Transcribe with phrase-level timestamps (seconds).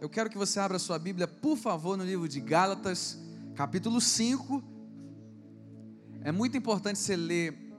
[0.00, 3.18] eu quero que você abra sua Bíblia, por favor, no livro de Gálatas,
[3.56, 4.62] capítulo 5.
[6.22, 7.74] É muito importante você ler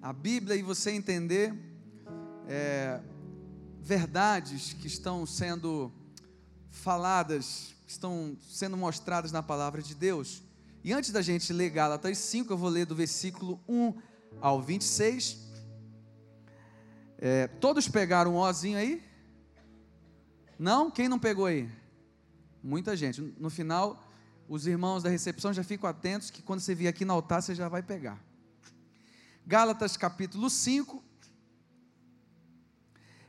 [0.00, 1.52] a Bíblia e você entender
[2.46, 3.00] é,
[3.80, 5.92] verdades que estão sendo
[6.70, 10.44] faladas, estão sendo mostradas na palavra de Deus.
[10.84, 13.92] E antes da gente ler Gálatas 5, eu vou ler do versículo 1
[14.40, 15.48] ao 26.
[17.18, 19.07] É, todos pegaram um ozinho aí?
[20.58, 20.90] Não?
[20.90, 21.70] Quem não pegou aí?
[22.62, 23.20] Muita gente.
[23.38, 24.02] No final,
[24.48, 27.54] os irmãos da recepção já ficam atentos que quando você vier aqui no altar, você
[27.54, 28.18] já vai pegar.
[29.46, 31.02] Gálatas capítulo 5.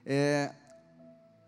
[0.05, 0.53] É,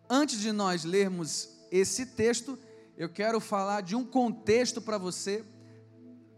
[0.08, 2.60] antes de nós lermos esse texto,
[2.96, 5.44] eu quero falar de um contexto para você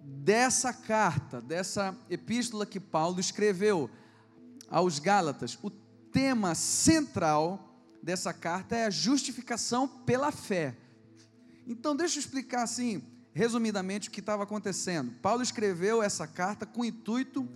[0.01, 3.89] dessa carta, dessa epístola que Paulo escreveu
[4.69, 5.59] aos Gálatas.
[5.61, 7.72] O tema central
[8.03, 10.75] dessa carta é a justificação pela fé.
[11.65, 13.01] Então, deixa eu explicar assim,
[13.31, 15.13] resumidamente, o que estava acontecendo.
[15.21, 17.47] Paulo escreveu essa carta com o intuito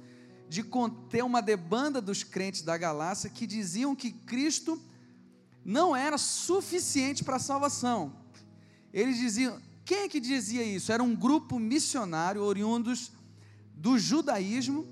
[0.47, 4.81] de conter uma debanda dos crentes da Galácia que diziam que Cristo
[5.65, 8.15] não era suficiente para a salvação.
[8.93, 10.93] Eles diziam, quem é que dizia isso?
[10.93, 13.11] Era um grupo missionário oriundos
[13.75, 14.87] do judaísmo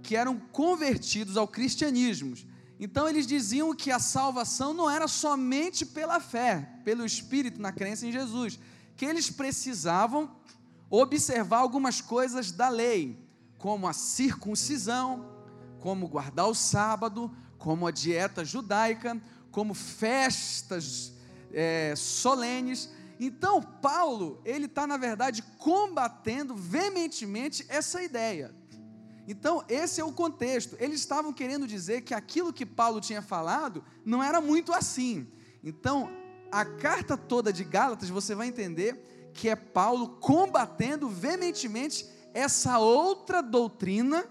[0.00, 2.36] que eram convertidos ao cristianismo.
[2.78, 8.06] Então eles diziam que a salvação não era somente pela fé, pelo Espírito, na crença
[8.06, 8.58] em Jesus,
[8.96, 10.30] que eles precisavam
[10.90, 13.18] observar algumas coisas da lei,
[13.58, 15.26] como a circuncisão,
[15.80, 21.12] como guardar o sábado, como a dieta judaica, como festas
[21.52, 22.90] é, solenes.
[23.18, 28.54] Então Paulo ele está na verdade combatendo veementemente essa ideia
[29.26, 30.76] então, esse é o contexto.
[30.78, 35.26] Eles estavam querendo dizer que aquilo que Paulo tinha falado não era muito assim.
[35.64, 36.08] Então,
[36.52, 43.42] a carta toda de Gálatas, você vai entender que é Paulo combatendo veementemente essa outra
[43.42, 44.24] doutrina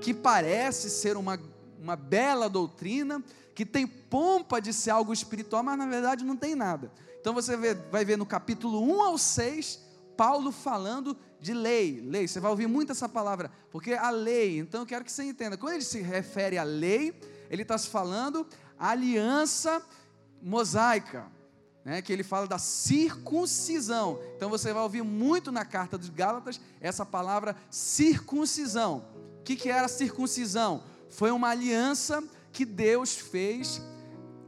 [0.00, 1.40] que parece ser uma,
[1.80, 3.22] uma bela doutrina,
[3.54, 6.92] que tem pompa de ser algo espiritual, mas na verdade não tem nada.
[7.20, 9.80] Então você vê, vai ver no capítulo 1 ao 6,
[10.16, 14.80] Paulo falando de lei, lei, você vai ouvir muito essa palavra, porque a lei, então
[14.80, 17.14] eu quero que você entenda, quando ele se refere à lei,
[17.50, 18.46] ele está se falando
[18.78, 19.82] a aliança
[20.40, 21.26] mosaica,
[21.84, 24.18] né, que ele fala da circuncisão.
[24.34, 29.04] Então você vai ouvir muito na carta dos Gálatas essa palavra circuncisão.
[29.40, 30.82] O que, que era circuncisão?
[31.10, 33.82] Foi uma aliança que Deus fez,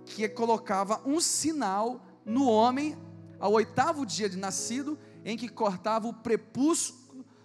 [0.07, 2.97] que colocava um sinal no homem
[3.39, 6.95] ao oitavo dia de nascido, em que cortava o prepúcio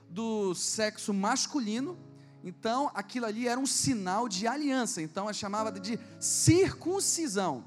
[0.08, 1.98] do sexo masculino.
[2.44, 5.02] Então, aquilo ali era um sinal de aliança.
[5.02, 7.66] Então, é chamava de circuncisão.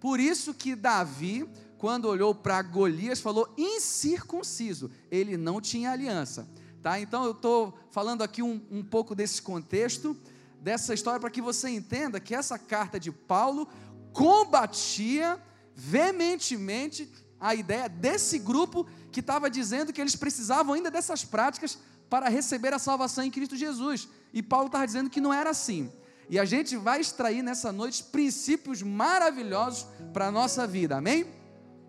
[0.00, 1.46] Por isso que Davi,
[1.76, 4.90] quando olhou para Golias, falou incircunciso.
[5.10, 6.48] Ele não tinha aliança.
[6.82, 6.98] Tá?
[6.98, 10.16] Então, eu estou falando aqui um, um pouco desse contexto,
[10.58, 13.68] dessa história, para que você entenda que essa carta de Paulo
[14.10, 15.38] combatia
[15.74, 21.78] veementemente a ideia desse grupo que estava dizendo que eles precisavam ainda dessas práticas
[22.10, 24.08] para receber a salvação em Cristo Jesus.
[24.32, 25.88] E Paulo estava dizendo que não era assim.
[26.28, 31.26] E a gente vai extrair nessa noite princípios maravilhosos para a nossa vida, amém?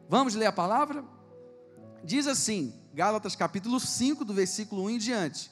[0.07, 1.03] Vamos ler a palavra?
[2.03, 5.49] Diz assim, Gálatas capítulo 5, do versículo 1 em diante: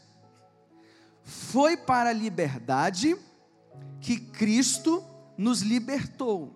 [1.24, 3.18] Foi para a liberdade
[4.00, 5.04] que Cristo
[5.36, 6.54] nos libertou.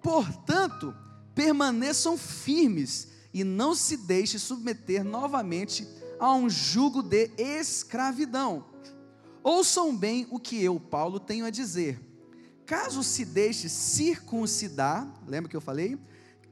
[0.00, 0.94] Portanto,
[1.34, 5.84] permaneçam firmes e não se deixe submeter novamente
[6.20, 8.64] a um jugo de escravidão.
[9.42, 12.00] Ouçam bem o que eu, Paulo, tenho a dizer.
[12.64, 15.98] Caso se deixe circuncidar, lembra que eu falei?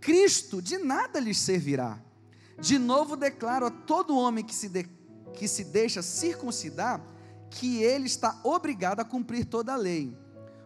[0.00, 2.02] Cristo de nada lhes servirá.
[2.60, 4.84] De novo declaro a todo homem que se, de,
[5.34, 7.00] que se deixa circuncidar
[7.48, 10.16] que ele está obrigado a cumprir toda a lei.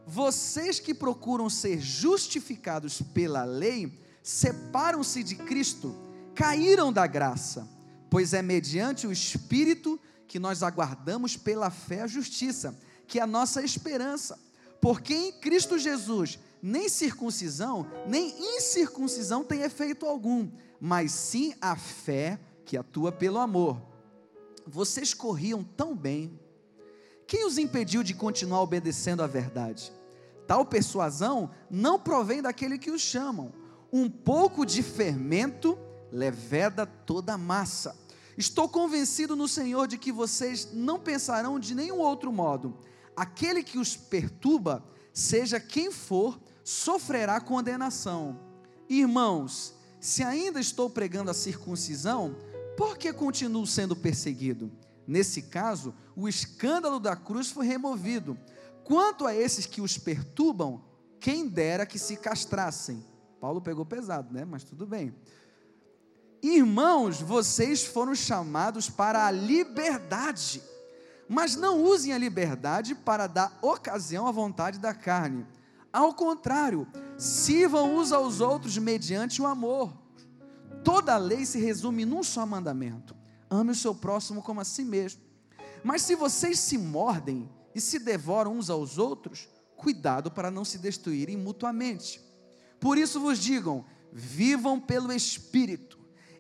[0.07, 6.06] Vocês que procuram ser justificados pela lei, separam-se de Cristo
[6.37, 7.67] caíram da graça,
[8.11, 9.99] pois é mediante o Espírito
[10.29, 12.79] que nós aguardamos pela fé a justiça,
[13.09, 14.39] que é a nossa esperança.
[14.79, 22.39] Porque em Cristo Jesus, nem circuncisão, nem incircuncisão tem efeito algum, mas sim a fé
[22.67, 23.81] que atua pelo amor.
[24.67, 26.39] Vocês corriam tão bem.
[27.27, 29.91] Quem os impediu de continuar obedecendo à verdade?
[30.47, 33.53] Tal persuasão não provém daquele que os chamam.
[33.91, 35.79] Um pouco de fermento
[36.17, 37.95] leveda toda a massa.
[38.39, 42.79] Estou convencido no Senhor de que vocês não pensarão de nenhum outro modo.
[43.15, 44.83] Aquele que os perturba,
[45.13, 48.41] seja quem for, sofrerá condenação.
[48.89, 52.35] Irmãos, se ainda estou pregando a circuncisão,
[52.79, 54.73] por que continuo sendo perseguido?
[55.07, 58.39] Nesse caso, o escândalo da cruz foi removido.
[58.85, 60.83] Quanto a esses que os perturbam,
[61.21, 63.05] quem dera que se castrassem.
[63.41, 64.45] Paulo pegou pesado, né?
[64.45, 65.15] Mas tudo bem.
[66.49, 70.63] Irmãos, vocês foram chamados para a liberdade,
[71.29, 75.45] mas não usem a liberdade para dar ocasião à vontade da carne.
[75.93, 76.87] Ao contrário,
[77.19, 79.93] sirvam uns aos outros mediante o amor.
[80.85, 83.17] Toda a lei se resume num só mandamento:
[83.51, 85.21] ame o seu próximo como a si mesmo.
[85.83, 90.79] Mas se vocês se mordem e se devoram uns aos outros, cuidado para não se
[90.79, 92.21] destruírem mutuamente.
[92.79, 95.96] Por isso vos digam: vivam pelo Espírito,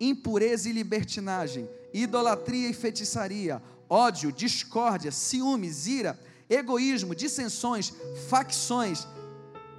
[0.00, 7.92] impureza e libertinagem, idolatria e feitiçaria, ódio, discórdia, ciúmes, ira, egoísmo, dissensões,
[8.28, 9.06] facções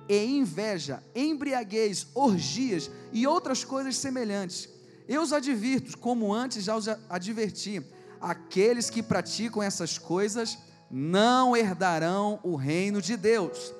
[0.09, 4.69] e inveja, embriaguez, orgias e outras coisas semelhantes.
[5.07, 7.81] Eu os advirto, como antes já os adverti:
[8.19, 10.57] aqueles que praticam essas coisas
[10.89, 13.73] não herdarão o reino de Deus.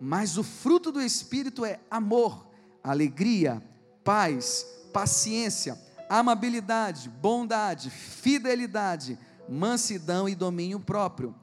[0.00, 2.46] Mas o fruto do Espírito é amor,
[2.82, 3.62] alegria,
[4.02, 5.76] paz, paciência,
[6.08, 9.18] amabilidade, bondade, fidelidade,
[9.48, 11.34] mansidão e domínio próprio.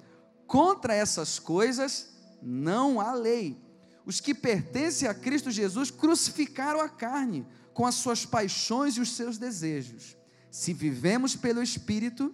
[0.48, 2.09] Contra essas coisas
[2.42, 3.62] não há lei.
[4.06, 9.12] Os que pertencem a Cristo Jesus crucificaram a carne com as suas paixões e os
[9.12, 10.15] seus desejos.
[10.50, 12.33] Se vivemos pelo Espírito,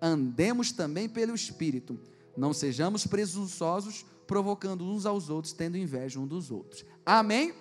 [0.00, 1.98] andemos também pelo Espírito.
[2.36, 6.84] Não sejamos presunçosos, provocando uns aos outros, tendo inveja um dos outros.
[7.04, 7.54] Amém?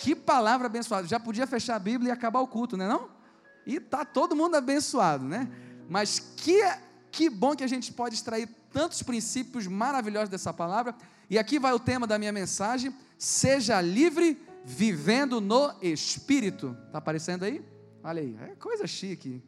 [0.00, 1.06] Que palavra abençoada.
[1.06, 3.10] Já podia fechar a Bíblia e acabar o culto, não é não?
[3.66, 5.46] E tá todo mundo abençoado, né?
[5.88, 6.58] Mas que
[7.12, 10.94] que bom que a gente pode extrair tantos princípios maravilhosos dessa palavra.
[11.28, 16.74] E aqui vai o tema da minha mensagem: seja livre vivendo no espírito.
[16.90, 17.62] Tá aparecendo aí?
[18.02, 19.42] Olha aí, é coisa chique.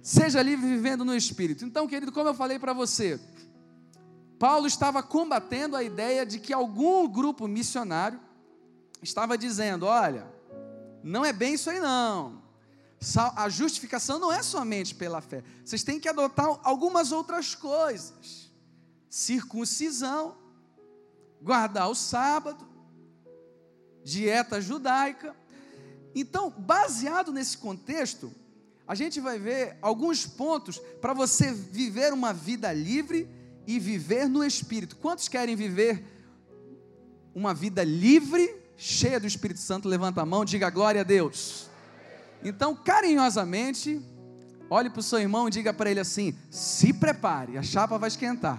[0.00, 1.62] Seja livre vivendo no espírito.
[1.62, 3.20] Então, querido, como eu falei para você,
[4.38, 8.18] Paulo estava combatendo a ideia de que algum grupo missionário
[9.02, 10.26] estava dizendo: olha,
[11.02, 12.42] não é bem isso aí não.
[13.36, 15.44] A justificação não é somente pela fé.
[15.64, 18.50] Vocês têm que adotar algumas outras coisas:
[19.08, 20.36] circuncisão,
[21.40, 22.66] guardar o sábado,
[24.02, 25.36] dieta judaica.
[26.14, 28.32] Então, baseado nesse contexto,
[28.88, 33.28] a gente vai ver alguns pontos para você viver uma vida livre
[33.66, 34.96] e viver no Espírito.
[34.96, 36.04] Quantos querem viver
[37.34, 39.88] uma vida livre, cheia do Espírito Santo?
[39.88, 41.68] Levanta a mão, diga glória a Deus.
[42.44, 44.00] Então, carinhosamente,
[44.68, 48.08] olhe para o seu irmão e diga para ele assim: se prepare, a chapa vai
[48.08, 48.58] esquentar.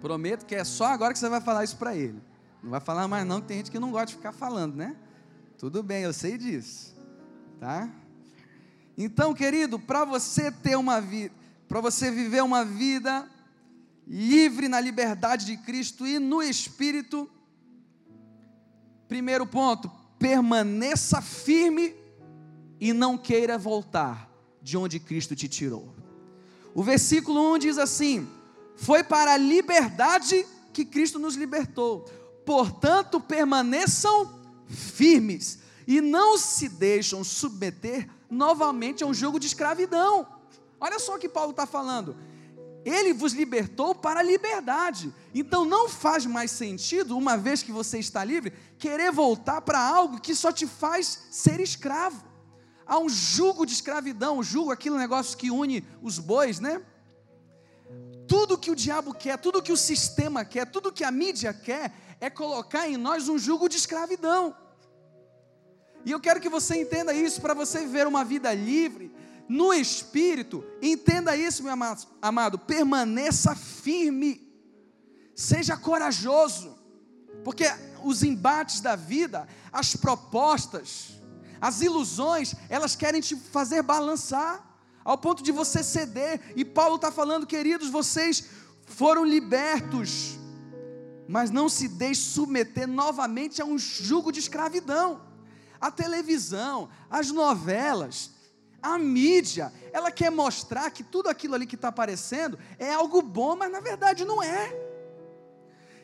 [0.00, 2.22] Prometo que é só agora que você vai falar isso para ele.
[2.62, 4.96] Não vai falar mais não, que tem gente que não gosta de ficar falando, né?
[5.58, 6.96] Tudo bem, eu sei disso.
[7.58, 7.88] Tá?
[8.96, 11.34] Então, querido, para você ter uma vida,
[11.68, 13.28] para você viver uma vida
[14.08, 17.30] livre na liberdade de Cristo e no Espírito.
[19.06, 21.94] Primeiro ponto, permaneça firme
[22.80, 24.30] e não queira voltar
[24.62, 25.94] de onde Cristo te tirou.
[26.74, 28.26] O versículo 1 diz assim:
[28.76, 32.04] Foi para a liberdade que Cristo nos libertou,
[32.46, 40.26] portanto, permaneçam firmes e não se deixam submeter novamente a um jogo de escravidão.
[40.80, 42.16] Olha só o que Paulo está falando.
[42.88, 45.12] Ele vos libertou para a liberdade.
[45.34, 50.20] Então não faz mais sentido, uma vez que você está livre, querer voltar para algo
[50.20, 52.24] que só te faz ser escravo.
[52.86, 56.80] Há um jugo de escravidão, um jugo, aquele negócio que une os bois, né?
[58.26, 61.92] Tudo que o diabo quer, tudo que o sistema quer, tudo que a mídia quer,
[62.18, 64.56] é colocar em nós um jugo de escravidão.
[66.04, 69.14] E eu quero que você entenda isso para você viver uma vida livre,
[69.48, 74.46] no espírito, entenda isso, meu amado, amado, permaneça firme,
[75.34, 76.76] seja corajoso,
[77.42, 77.64] porque
[78.04, 81.20] os embates da vida, as propostas,
[81.60, 84.64] as ilusões, elas querem te fazer balançar,
[85.02, 88.44] ao ponto de você ceder, e Paulo está falando, queridos, vocês
[88.84, 90.38] foram libertos,
[91.26, 95.26] mas não se deixe submeter novamente a um jugo de escravidão.
[95.80, 98.32] a televisão, as novelas,
[98.94, 103.56] a mídia, ela quer mostrar que tudo aquilo ali que está aparecendo é algo bom,
[103.56, 104.74] mas na verdade não é.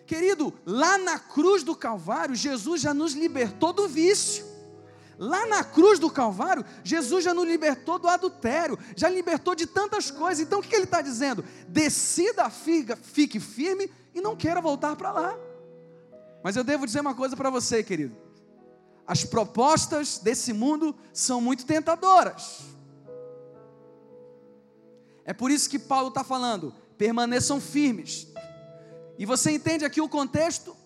[0.07, 4.45] Querido, lá na cruz do Calvário, Jesus já nos libertou do vício.
[5.17, 10.11] Lá na cruz do Calvário, Jesus já nos libertou do adultério, já libertou de tantas
[10.11, 10.45] coisas.
[10.45, 11.45] Então o que ele está dizendo?
[11.69, 15.39] Decida, fique firme e não queira voltar para lá.
[16.43, 18.17] Mas eu devo dizer uma coisa para você, querido.
[19.07, 22.74] As propostas desse mundo são muito tentadoras.
[25.25, 28.29] É por isso que Paulo está falando: permaneçam firmes.
[29.19, 30.77] E você entende aqui o contexto?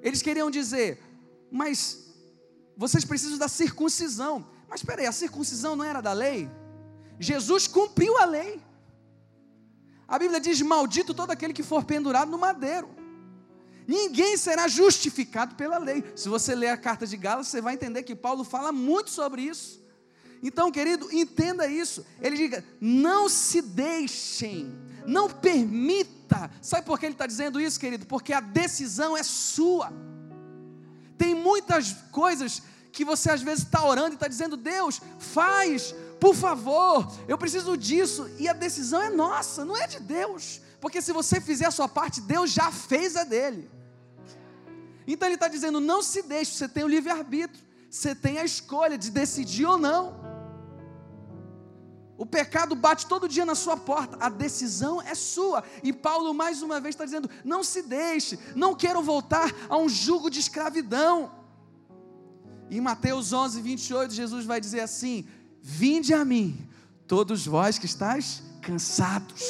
[0.00, 1.00] Eles queriam dizer,
[1.50, 2.12] mas
[2.76, 4.46] vocês precisam da circuncisão.
[4.68, 6.50] Mas espera aí, a circuncisão não era da lei?
[7.20, 8.60] Jesus cumpriu a lei.
[10.08, 12.88] A Bíblia diz: Maldito todo aquele que for pendurado no madeiro.
[13.86, 16.04] Ninguém será justificado pela lei.
[16.16, 19.42] Se você ler a carta de Gálatas, você vai entender que Paulo fala muito sobre
[19.42, 19.81] isso.
[20.42, 22.04] Então, querido, entenda isso.
[22.20, 24.74] Ele diga: não se deixem,
[25.06, 26.50] não permita.
[26.60, 28.06] Sabe por que ele está dizendo isso, querido?
[28.06, 29.92] Porque a decisão é sua.
[31.16, 36.34] Tem muitas coisas que você às vezes está orando e está dizendo: Deus, faz, por
[36.34, 38.28] favor, eu preciso disso.
[38.38, 40.60] E a decisão é nossa, não é de Deus.
[40.80, 43.70] Porque se você fizer a sua parte, Deus já fez a dele.
[45.06, 48.98] Então ele está dizendo: não se deixe, você tem o livre-arbítrio, você tem a escolha
[48.98, 50.31] de decidir ou não.
[52.16, 55.64] O pecado bate todo dia na sua porta, a decisão é sua.
[55.82, 59.88] E Paulo, mais uma vez, está dizendo: não se deixe, não quero voltar a um
[59.88, 61.32] jugo de escravidão.
[62.70, 65.26] Em Mateus 11, 28, Jesus vai dizer assim:
[65.60, 66.68] Vinde a mim,
[67.06, 69.42] todos vós que estáis cansados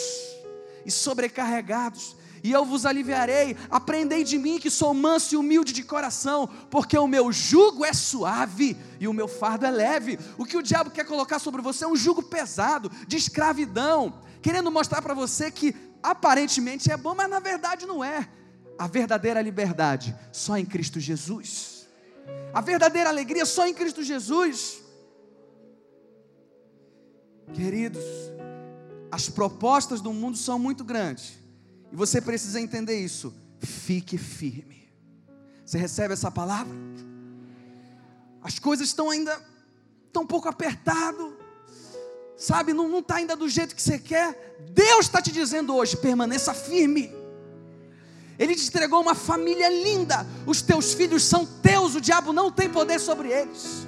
[0.85, 3.57] e sobrecarregados, e eu vos aliviarei.
[3.71, 7.93] Aprendei de mim que sou manso e humilde de coração, porque o meu jugo é
[7.93, 10.19] suave e o meu fardo é leve.
[10.37, 14.71] O que o diabo quer colocar sobre você é um jugo pesado, de escravidão, querendo
[14.71, 18.29] mostrar para você que aparentemente é bom, mas na verdade não é.
[18.79, 21.87] A verdadeira liberdade só em Cristo Jesus.
[22.53, 24.83] A verdadeira alegria só em Cristo Jesus.
[27.55, 28.03] Queridos,
[29.11, 31.42] as propostas do mundo são muito grandes.
[31.93, 33.35] E você precisa entender isso.
[33.61, 34.91] Fique firme.
[35.65, 36.75] Você recebe essa palavra?
[38.43, 39.39] As coisas estão ainda
[40.13, 41.37] tão pouco apertado.
[42.37, 44.57] Sabe, não está ainda do jeito que você quer.
[44.71, 47.13] Deus está te dizendo hoje: permaneça firme.
[48.39, 50.27] Ele te entregou uma família linda.
[50.47, 51.95] Os teus filhos são teus.
[51.95, 53.87] O diabo não tem poder sobre eles.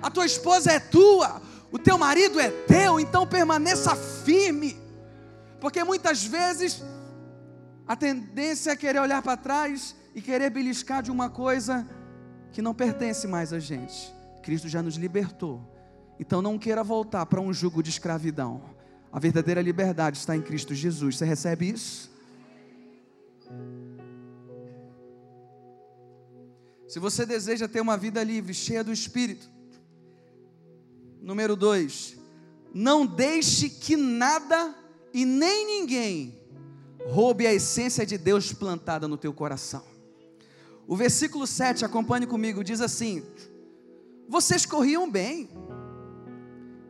[0.00, 1.40] A tua esposa é tua.
[1.72, 3.00] O teu marido é teu.
[3.00, 4.78] Então permaneça firme.
[5.58, 6.82] Porque muitas vezes
[7.88, 11.88] a tendência é querer olhar para trás e querer beliscar de uma coisa
[12.52, 14.14] que não pertence mais a gente.
[14.42, 15.62] Cristo já nos libertou.
[16.20, 18.62] Então não queira voltar para um jugo de escravidão.
[19.10, 21.16] A verdadeira liberdade está em Cristo Jesus.
[21.16, 22.10] Você recebe isso?
[26.86, 29.48] Se você deseja ter uma vida livre, cheia do Espírito.
[31.22, 32.18] Número dois,
[32.74, 34.74] não deixe que nada
[35.14, 36.37] e nem ninguém
[37.08, 39.82] roube a essência de Deus plantada no teu coração.
[40.86, 43.24] O versículo 7, acompanhe comigo, diz assim:
[44.28, 45.48] Vocês corriam bem.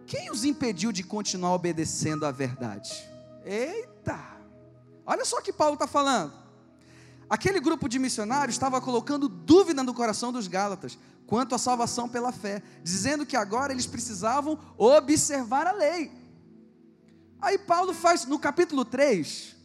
[0.06, 2.90] Quem os impediu de continuar obedecendo à verdade?
[3.44, 4.18] Eita!
[5.04, 6.32] Olha só o que Paulo está falando.
[7.28, 12.32] Aquele grupo de missionários estava colocando dúvida no coração dos Gálatas quanto à salvação pela
[12.32, 16.10] fé, dizendo que agora eles precisavam observar a lei.
[17.38, 19.57] Aí Paulo faz, no capítulo 3,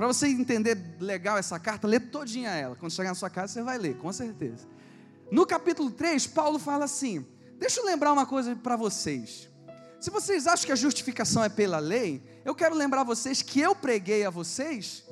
[0.00, 2.74] para você entender legal essa carta, lê todinha ela.
[2.74, 4.66] Quando chegar na sua casa, você vai ler, com certeza.
[5.30, 7.26] No capítulo 3, Paulo fala assim:
[7.58, 9.50] Deixa eu lembrar uma coisa para vocês.
[10.00, 13.74] Se vocês acham que a justificação é pela lei, eu quero lembrar vocês que eu
[13.74, 15.04] preguei a vocês,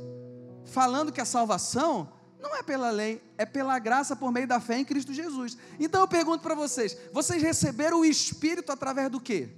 [0.64, 4.78] falando que a salvação não é pela lei, é pela graça por meio da fé
[4.78, 5.58] em Cristo Jesus.
[5.78, 9.50] Então eu pergunto para vocês: vocês receberam o Espírito através do quê?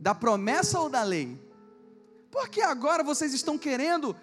[0.00, 1.44] Da promessa ou da lei?
[2.30, 4.14] Porque agora vocês estão querendo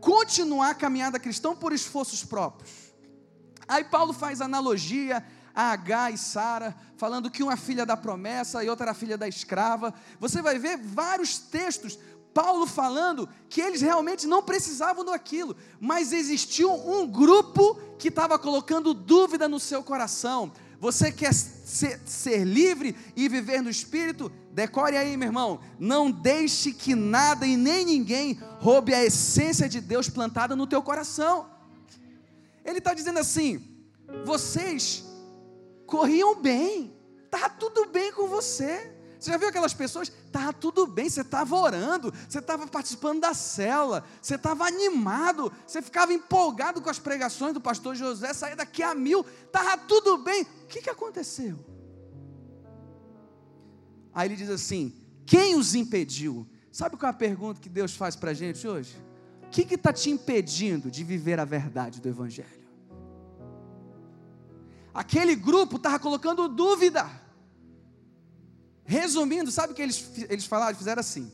[0.00, 2.70] continuar a caminhada cristã por esforços próprios.
[3.66, 8.62] Aí Paulo faz analogia a H e Sara, falando que uma é filha da promessa
[8.62, 9.94] e outra era filha da escrava.
[10.20, 11.98] Você vai ver vários textos,
[12.34, 18.92] Paulo falando que eles realmente não precisavam daquilo, mas existiu um grupo que estava colocando
[18.92, 20.52] dúvida no seu coração.
[20.78, 24.30] Você quer ser, ser, livre e viver no Espírito?
[24.56, 25.60] Decore aí, meu irmão.
[25.78, 30.82] Não deixe que nada e nem ninguém roube a essência de Deus plantada no teu
[30.82, 31.50] coração.
[32.64, 33.62] Ele está dizendo assim:
[34.24, 35.04] vocês
[35.84, 36.96] corriam bem,
[37.26, 38.94] estava tudo bem com você.
[39.20, 40.08] Você já viu aquelas pessoas?
[40.08, 45.82] Estava tudo bem, você estava orando, você estava participando da cela, você estava animado, você
[45.82, 50.44] ficava empolgado com as pregações do pastor José, saía daqui a mil, estava tudo bem.
[50.44, 51.75] O que, que aconteceu?
[54.16, 54.94] Aí ele diz assim:
[55.26, 56.46] quem os impediu?
[56.72, 58.96] Sabe qual é a pergunta que Deus faz para a gente hoje?
[59.42, 62.66] O que está te impedindo de viver a verdade do Evangelho?
[64.94, 67.08] Aquele grupo estava colocando dúvida.
[68.86, 70.76] Resumindo, sabe o que eles, eles falaram?
[70.76, 71.30] Fizeram assim: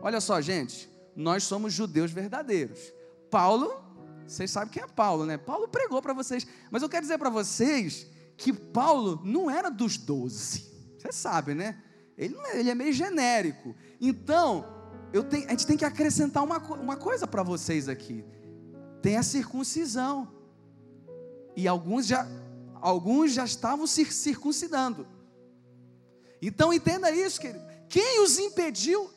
[0.00, 2.80] Olha só, gente, nós somos judeus verdadeiros.
[3.30, 3.70] Paulo,
[4.26, 5.36] vocês sabem quem é Paulo, né?
[5.36, 6.46] Paulo pregou para vocês.
[6.70, 8.06] Mas eu quero dizer para vocês
[8.38, 10.70] que Paulo não era dos doze.
[10.98, 11.82] Você sabe, né?
[12.16, 13.74] Ele, é, ele é meio genérico.
[14.00, 14.66] Então,
[15.12, 18.24] eu tenho, a gente tem que acrescentar uma, uma coisa para vocês aqui.
[19.00, 20.32] Tem a circuncisão.
[21.54, 22.26] E alguns já,
[22.80, 25.06] alguns já estavam se circuncidando.
[26.40, 27.64] Então entenda isso, querido.
[27.88, 29.10] Quem os impediu?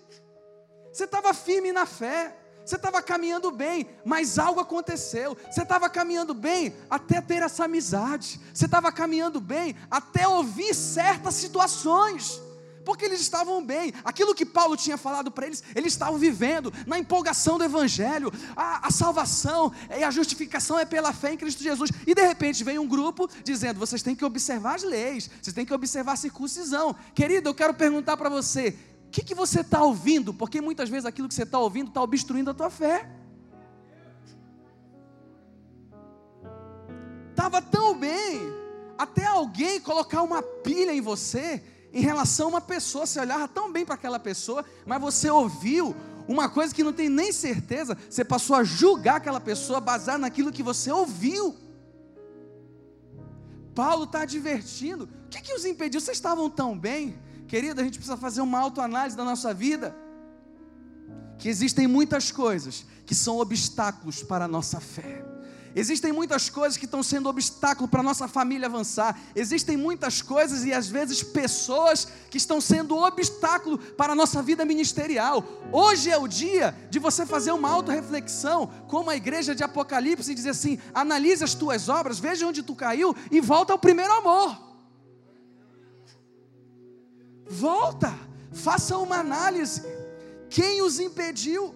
[0.91, 2.35] Você estava firme na fé,
[2.65, 5.37] você estava caminhando bem, mas algo aconteceu.
[5.49, 11.35] Você estava caminhando bem até ter essa amizade, você estava caminhando bem até ouvir certas
[11.35, 12.41] situações
[12.85, 13.91] porque eles estavam bem.
[14.03, 18.31] Aquilo que Paulo tinha falado para eles, eles estavam vivendo na empolgação do Evangelho.
[18.55, 21.89] A, a, salvação e a justificação é pela fé em Cristo Jesus.
[22.05, 25.65] E de repente vem um grupo dizendo: vocês têm que observar as leis, vocês têm
[25.65, 26.95] que observar a circuncisão.
[27.13, 28.77] Querido, eu quero perguntar para você:
[29.07, 30.33] o que, que você está ouvindo?
[30.33, 33.09] Porque muitas vezes aquilo que você está ouvindo está obstruindo a tua fé.
[37.31, 38.39] Estava tão bem,
[38.97, 41.61] até alguém colocar uma pilha em você
[41.95, 45.95] em relação a uma pessoa, você olhava tão bem para aquela pessoa, mas você ouviu
[46.27, 50.51] uma coisa que não tem nem certeza, você passou a julgar aquela pessoa baseado naquilo
[50.51, 51.55] que você ouviu.
[53.73, 56.01] Paulo está advertindo: o que, que os impediu?
[56.01, 59.95] Vocês estavam tão bem, querido, a gente precisa fazer uma autoanálise da nossa vida.
[61.37, 65.24] Que existem muitas coisas que são obstáculos para a nossa fé.
[65.75, 69.19] Existem muitas coisas que estão sendo obstáculo para nossa família avançar.
[69.35, 74.63] Existem muitas coisas e às vezes pessoas que estão sendo obstáculo para a nossa vida
[74.63, 75.43] ministerial.
[75.73, 80.35] Hoje é o dia de você fazer uma autorreflexão, como a igreja de Apocalipse, e
[80.35, 84.57] dizer assim: analise as tuas obras, veja onde tu caiu e volta ao primeiro amor.
[87.49, 88.13] Volta,
[88.53, 89.83] faça uma análise.
[90.49, 91.75] Quem os impediu?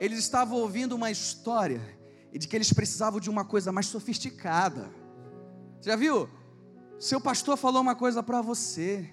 [0.00, 1.80] Eles estavam ouvindo uma história
[2.32, 4.90] de que eles precisavam de uma coisa mais sofisticada.
[5.80, 6.28] Você já viu?
[6.98, 9.10] Seu pastor falou uma coisa para você.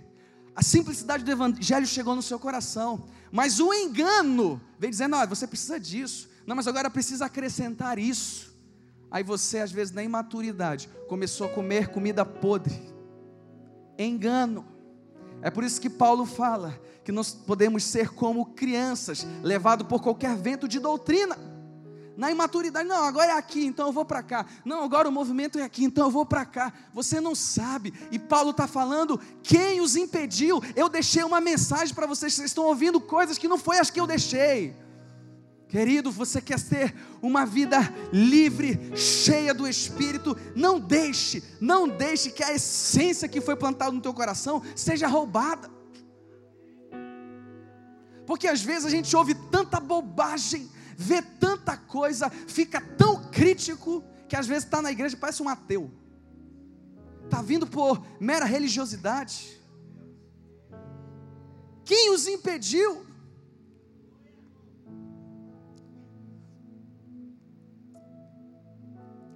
[0.56, 5.48] A simplicidade do evangelho chegou no seu coração, mas o engano veio dizendo: "Não, você
[5.48, 6.30] precisa disso.
[6.46, 8.56] Não, mas agora precisa acrescentar isso".
[9.10, 12.94] Aí você, às vezes, na imaturidade, começou a comer comida podre.
[13.98, 14.75] Engano.
[15.46, 20.36] É por isso que Paulo fala que nós podemos ser como crianças, levado por qualquer
[20.36, 21.38] vento de doutrina.
[22.18, 24.48] Na imaturidade, não, agora é aqui, então eu vou para cá.
[24.66, 26.74] Não, agora o movimento é aqui, então eu vou para cá.
[26.96, 27.94] Você não sabe.
[28.10, 30.64] E Paulo está falando: quem os impediu?
[30.76, 32.34] Eu deixei uma mensagem para vocês.
[32.34, 34.76] Vocês estão ouvindo coisas que não foi as que eu deixei.
[35.68, 37.78] Querido, você quer ter uma vida
[38.14, 40.38] livre, cheia do Espírito?
[40.56, 45.70] Não deixe, não deixe que a essência que foi plantada no teu coração seja roubada.
[48.26, 54.36] Porque às vezes a gente ouve tanta bobagem, vê tanta coisa, fica tão crítico, que
[54.36, 55.92] às vezes está na igreja e parece um ateu.
[57.24, 59.60] Está vindo por mera religiosidade.
[61.84, 63.05] Quem os impediu?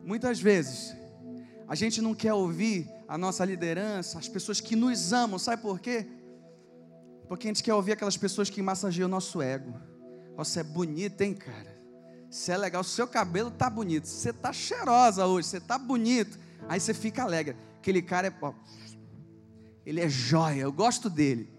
[0.09, 0.95] Muitas vezes,
[1.67, 5.79] a gente não quer ouvir a nossa liderança, as pessoas que nos amam, sabe por
[5.79, 6.03] quê?
[7.27, 9.71] Porque a gente quer ouvir aquelas pessoas que massageiam o nosso ego.
[10.35, 11.79] Você é bonita, hein, cara?
[12.27, 16.39] Você é legal, seu cabelo tá bonito, você tá cheirosa hoje, você tá bonito.
[16.67, 17.55] Aí você fica alegre.
[17.77, 18.51] Aquele cara é, ó,
[19.85, 21.53] ele é joia, eu gosto dele.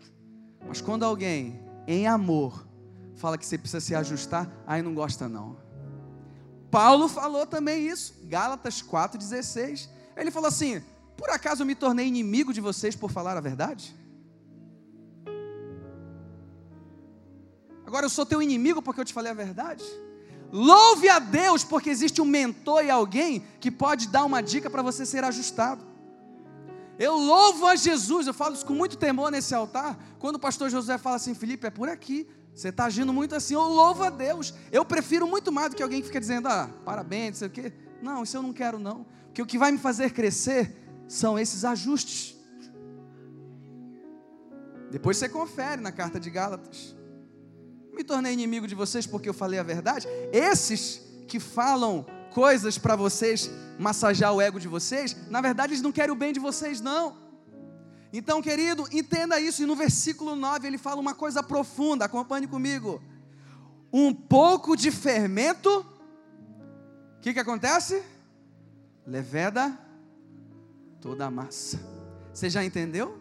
[0.67, 2.67] Mas quando alguém, em amor,
[3.15, 5.70] fala que você precisa se ajustar, aí não gosta não.
[6.71, 9.89] Paulo falou também isso, Gálatas 4,16.
[10.17, 10.83] Ele falou assim:
[11.17, 13.97] Por acaso eu me tornei inimigo de vocês por falar a verdade?
[17.87, 19.85] Agora eu sou teu inimigo porque eu te falei a verdade?
[20.53, 24.83] Louve a Deus porque existe um mentor e alguém que pode dar uma dica para
[24.83, 25.85] você ser ajustado.
[26.99, 29.99] Eu louvo a Jesus, eu falo isso com muito temor nesse altar.
[30.19, 32.29] Quando o pastor José fala assim, Felipe, é por aqui.
[32.61, 34.53] Você está agindo muito assim, eu louvo a Deus.
[34.71, 37.51] Eu prefiro muito mais do que alguém que fica dizendo, ah, parabéns, não sei o
[37.51, 37.73] quê.
[38.03, 39.07] Não, isso eu não quero não.
[39.25, 40.77] Porque o que vai me fazer crescer
[41.09, 42.37] são esses ajustes.
[44.91, 46.95] Depois você confere na carta de Gálatas.
[47.95, 50.07] Me tornei inimigo de vocês porque eu falei a verdade.
[50.31, 55.93] Esses que falam coisas para vocês massagear o ego de vocês, na verdade eles não
[55.93, 57.17] querem o bem de vocês, não.
[58.13, 59.63] Então, querido, entenda isso.
[59.63, 63.01] E no versículo 9 ele fala uma coisa profunda, acompanhe comigo.
[63.93, 65.81] Um pouco de fermento,
[67.19, 68.03] o que, que acontece?
[69.07, 69.79] Leveda
[71.01, 71.81] toda a massa.
[72.33, 73.19] Você já entendeu?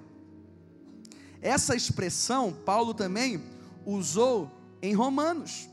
[1.42, 3.42] Essa expressão Paulo também
[3.86, 5.70] usou em Romanos.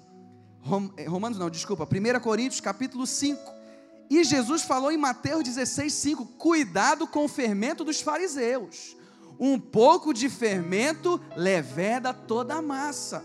[0.97, 3.41] Eh, Romanos não, desculpa, 1 Coríntios capítulo 5.
[4.09, 8.96] E Jesus falou em Mateus 16, 5: Cuidado com o fermento dos fariseus.
[9.39, 13.25] Um pouco de fermento leveda toda a massa.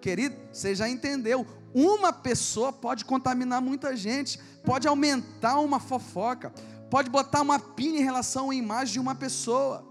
[0.00, 1.46] Querido, você já entendeu?
[1.74, 6.52] Uma pessoa pode contaminar muita gente, pode aumentar uma fofoca,
[6.90, 9.86] pode botar uma pilha em relação à imagem de uma pessoa.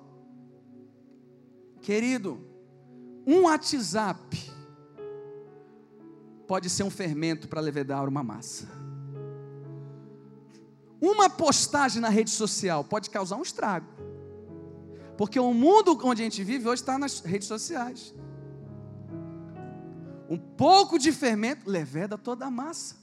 [1.82, 2.46] Querido,
[3.26, 4.52] um WhatsApp
[6.48, 8.68] pode ser um fermento para levedar uma massa.
[11.00, 13.88] Uma postagem na rede social pode causar um estrago.
[15.18, 18.14] Porque o mundo onde a gente vive hoje está nas redes sociais.
[20.30, 22.96] Um pouco de fermento leveda toda a massa.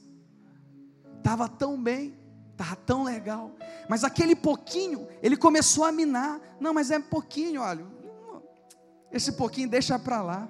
[1.19, 2.17] Estava tão bem,
[2.53, 3.51] estava tão legal.
[3.89, 6.41] Mas aquele pouquinho, ele começou a minar.
[6.61, 7.85] Não, mas é pouquinho, olha.
[9.11, 10.49] Esse pouquinho deixa para lá.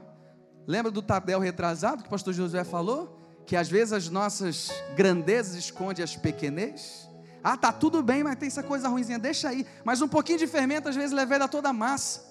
[0.67, 3.19] Lembra do Tadel retrasado que o pastor Josué falou?
[3.47, 7.09] Que às vezes as nossas grandezas escondem as pequenez.
[7.47, 9.67] Ah, tá tudo bem, mas tem essa coisa ruimzinha, deixa aí.
[9.85, 12.25] Mas um pouquinho de fermento às vezes leveda toda a massa.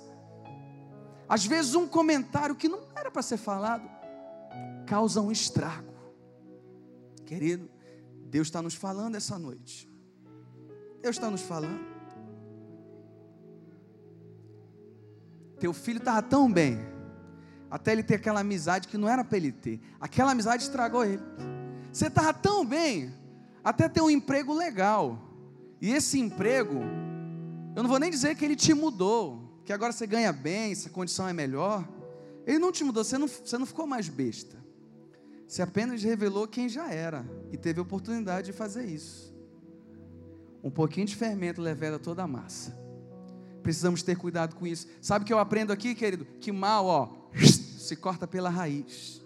[1.29, 3.87] Às vezes um comentário que não era para ser falado
[4.87, 5.93] causa um estrago.
[7.27, 7.69] Querido,
[8.25, 9.87] Deus está nos falando essa noite.
[10.99, 11.93] Deus está nos falando.
[15.59, 16.79] Teu filho estava tão bem,
[17.69, 19.79] até ele ter aquela amizade que não era para ele ter.
[20.01, 21.21] Aquela amizade estragou ele.
[21.91, 23.13] Você estava tão bem,
[23.63, 25.19] até ter um emprego legal.
[25.81, 26.79] E esse emprego,
[27.75, 30.89] eu não vou nem dizer que ele te mudou, que agora você ganha bem, essa
[30.89, 31.87] condição é melhor.
[32.45, 34.57] Ele não te mudou, você não, você não ficou mais besta.
[35.47, 39.33] Você apenas revelou quem já era e teve a oportunidade de fazer isso.
[40.63, 42.77] Um pouquinho de fermento levela toda a massa.
[43.61, 44.87] Precisamos ter cuidado com isso.
[45.01, 46.25] Sabe o que eu aprendo aqui, querido?
[46.39, 47.09] Que mal, ó,
[47.77, 49.21] se corta pela raiz.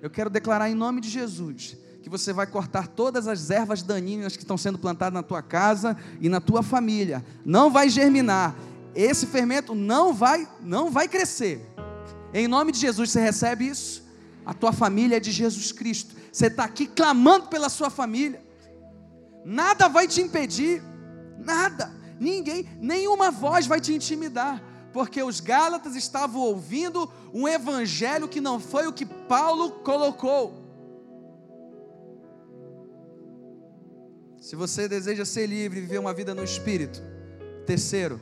[0.00, 4.36] Eu quero declarar em nome de Jesus que você vai cortar todas as ervas daninhas
[4.36, 7.24] que estão sendo plantadas na tua casa e na tua família.
[7.44, 8.56] Não vai germinar.
[8.94, 11.64] Esse fermento não vai, não vai crescer.
[12.34, 14.02] Em nome de Jesus, você recebe isso?
[14.44, 16.16] A tua família é de Jesus Cristo.
[16.32, 18.42] Você está aqui clamando pela sua família.
[19.44, 20.82] Nada vai te impedir.
[21.38, 21.92] Nada.
[22.18, 24.60] Ninguém, nenhuma voz vai te intimidar.
[24.92, 30.61] Porque os Gálatas estavam ouvindo um evangelho que não foi o que Paulo colocou.
[34.42, 37.00] Se você deseja ser livre e viver uma vida no Espírito,
[37.64, 38.20] terceiro,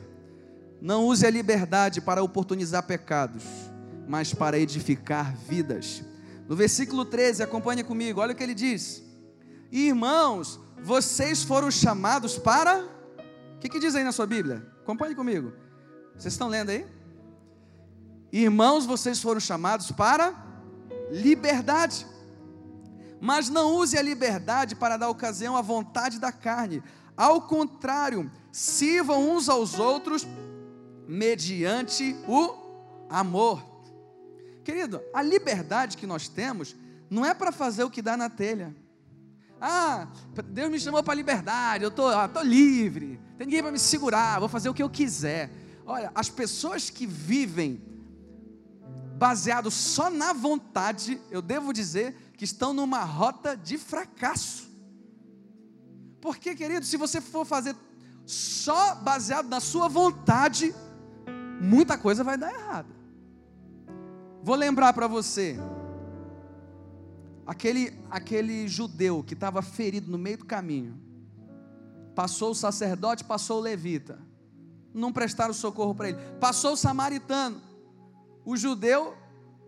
[0.79, 3.41] não use a liberdade para oportunizar pecados,
[4.07, 6.03] mas para edificar vidas.
[6.47, 9.01] No versículo 13, acompanhe comigo, olha o que ele diz:
[9.71, 12.85] Irmãos, vocês foram chamados para.
[13.55, 14.63] O que, que diz aí na sua Bíblia?
[14.83, 15.51] Acompanhe comigo.
[16.15, 16.85] Vocês estão lendo aí?
[18.31, 20.35] Irmãos, vocês foram chamados para
[21.09, 22.05] liberdade
[23.21, 26.81] mas não use a liberdade para dar ocasião à vontade da carne.
[27.15, 30.27] Ao contrário, sirvam uns aos outros
[31.07, 33.63] mediante o amor.
[34.63, 36.75] Querido, a liberdade que nós temos
[37.11, 38.75] não é para fazer o que dá na telha.
[39.59, 40.07] Ah,
[40.47, 43.77] Deus me chamou para a liberdade, eu estou tô, tô livre, tem ninguém para me
[43.77, 45.51] segurar, vou fazer o que eu quiser.
[45.85, 47.83] Olha, as pessoas que vivem
[49.15, 54.67] baseado só na vontade, eu devo dizer que estão numa rota de fracasso.
[56.19, 57.75] Porque, querido, se você for fazer
[58.25, 60.73] só baseado na sua vontade,
[61.61, 62.87] muita coisa vai dar errado.
[64.41, 65.55] Vou lembrar para você,
[67.45, 70.99] aquele, aquele judeu que estava ferido no meio do caminho,
[72.15, 74.17] passou o sacerdote, passou o levita,
[74.91, 77.61] não prestaram socorro para ele, passou o samaritano,
[78.43, 79.15] o judeu,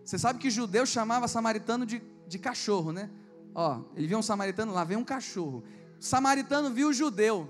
[0.04, 3.10] você sabe que judeu chamava samaritano de de cachorro, né?
[3.54, 5.62] Ó, ele viu um samaritano, lá vem um cachorro.
[5.98, 7.48] O samaritano viu o judeu,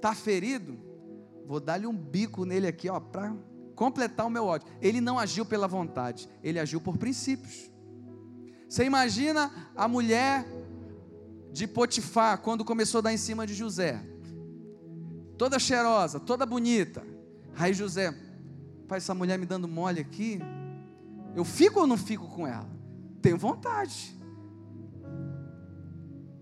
[0.00, 0.78] tá ferido,
[1.46, 3.34] vou dar-lhe um bico nele aqui, ó, para
[3.74, 4.68] completar o meu ódio.
[4.80, 7.70] Ele não agiu pela vontade, ele agiu por princípios.
[8.68, 10.46] Você imagina a mulher
[11.52, 14.00] de Potifar, quando começou a dar em cima de José.
[15.36, 17.04] Toda cheirosa, toda bonita.
[17.54, 18.14] Aí José,
[18.88, 20.40] pai, essa mulher me dando mole aqui,
[21.34, 22.70] eu fico ou não fico com ela?
[23.22, 24.14] Tenho vontade.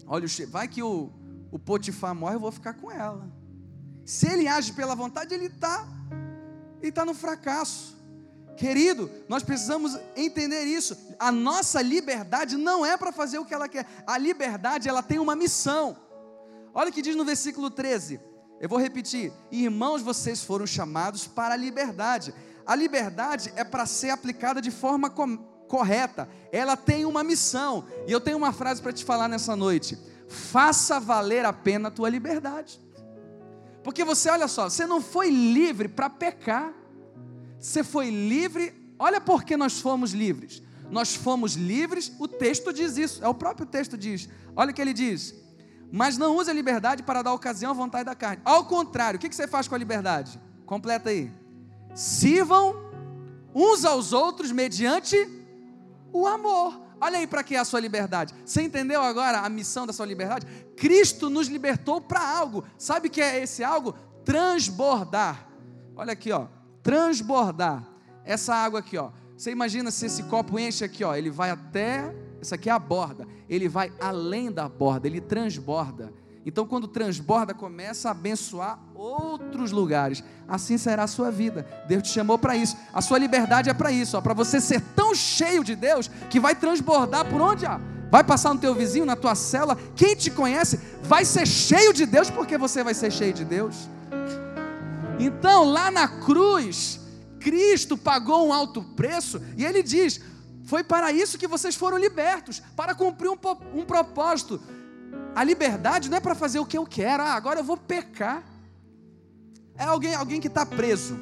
[0.07, 1.13] Olha, vai que o,
[1.53, 3.31] o Potifar morre, eu vou ficar com ela.
[4.05, 5.87] Se ele age pela vontade, ele está
[6.81, 7.97] ele tá no fracasso.
[8.57, 10.97] Querido, nós precisamos entender isso.
[11.19, 13.87] A nossa liberdade não é para fazer o que ela quer.
[14.07, 15.97] A liberdade, ela tem uma missão.
[16.75, 18.21] Olha o que diz no versículo 13.
[18.61, 22.35] Eu vou repetir: Irmãos, vocês foram chamados para a liberdade.
[22.67, 25.09] A liberdade é para ser aplicada de forma
[25.71, 26.29] correta.
[26.51, 27.85] Ela tem uma missão.
[28.07, 29.97] E eu tenho uma frase para te falar nessa noite:
[30.29, 32.81] Faça valer a pena a tua liberdade.
[33.83, 36.75] Porque você, olha só, você não foi livre para pecar.
[37.59, 40.63] Você foi livre, olha por que nós fomos livres.
[40.91, 44.29] Nós fomos livres, o texto diz isso, é o próprio texto diz.
[44.57, 45.35] Olha o que ele diz:
[45.93, 48.43] Mas não use a liberdade para dar ocasião à vontade da carne.
[48.45, 50.41] Ao contrário, o que você faz com a liberdade?
[50.67, 51.33] Completa aí.
[51.95, 52.75] Sirvam
[53.55, 55.40] uns aos outros mediante
[56.13, 56.81] o amor.
[57.01, 58.35] Olha aí para que é a sua liberdade.
[58.45, 60.47] Você entendeu agora a missão da sua liberdade?
[60.77, 62.65] Cristo nos libertou para algo.
[62.77, 63.95] Sabe o que é esse algo?
[64.25, 65.49] Transbordar.
[65.97, 66.47] Olha aqui, ó
[66.83, 67.87] transbordar.
[68.25, 69.11] Essa água aqui, ó.
[69.37, 72.79] Você imagina se esse copo enche aqui, ó, ele vai até, essa aqui é a
[72.79, 76.13] borda, ele vai além da borda, ele transborda.
[76.45, 80.25] Então, quando transborda, começa a abençoar outros lugares.
[80.49, 81.67] Assim será a sua vida.
[81.87, 82.77] Deus te chamou para isso.
[82.93, 86.55] A sua liberdade é para isso, para você ser tão cheio de Deus que vai
[86.55, 87.67] transbordar por onde?
[87.67, 87.79] Ó?
[88.11, 89.77] Vai passar no teu vizinho, na tua cela.
[89.95, 93.89] Quem te conhece vai ser cheio de Deus porque você vai ser cheio de Deus.
[95.19, 96.99] Então, lá na cruz,
[97.39, 100.21] Cristo pagou um alto preço e ele diz:
[100.65, 103.39] Foi para isso que vocês foram libertos para cumprir um,
[103.75, 104.61] um propósito.
[105.35, 108.43] A liberdade não é para fazer o que eu quero, ah, agora eu vou pecar.
[109.77, 111.19] É alguém, alguém que está preso.